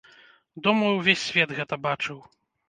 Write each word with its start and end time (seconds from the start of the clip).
Думаю, 0.67 0.89
увесь 1.01 1.27
свет 1.27 1.53
гэта 1.59 1.81
бачыў. 1.85 2.17